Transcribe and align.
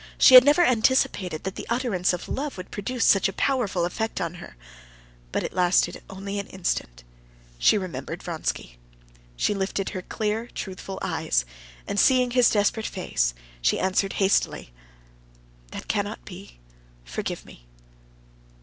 She 0.17 0.33
had 0.33 0.43
never 0.43 0.65
anticipated 0.65 1.43
that 1.43 1.53
the 1.57 1.67
utterance 1.69 2.11
of 2.11 2.27
love 2.27 2.57
would 2.57 2.71
produce 2.71 3.05
such 3.05 3.27
a 3.27 3.31
powerful 3.33 3.85
effect 3.85 4.19
on 4.19 4.33
her. 4.41 4.55
But 5.31 5.43
it 5.43 5.53
lasted 5.53 6.01
only 6.09 6.39
an 6.39 6.47
instant. 6.47 7.03
She 7.59 7.77
remembered 7.77 8.23
Vronsky. 8.23 8.79
She 9.35 9.53
lifted 9.53 9.91
her 9.91 10.01
clear, 10.01 10.47
truthful 10.55 10.97
eyes, 11.03 11.45
and 11.87 11.99
seeing 11.99 12.31
his 12.31 12.49
desperate 12.49 12.87
face, 12.87 13.35
she 13.61 13.79
answered 13.79 14.13
hastily: 14.13 14.73
"That 15.69 15.87
cannot 15.87 16.25
be... 16.25 16.57
forgive 17.05 17.45
me." 17.45 17.67